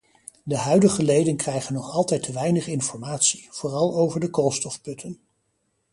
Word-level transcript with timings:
De 0.43 0.57
huidige 0.57 1.03
leden 1.03 1.35
krijgen 1.35 1.73
nog 1.73 1.91
altijd 1.91 2.23
te 2.23 2.31
weinig 2.31 2.67
informatie, 2.67 3.47
vooral 3.51 3.95
over 3.97 4.19
de 4.19 4.29
koolstofputten. 4.29 5.19